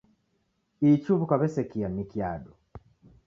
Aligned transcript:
Ichi 0.91 1.07
huw'u 1.11 1.27
kwaw'esekia 1.31 1.87
niki 1.91 2.19
ado. 2.31 2.51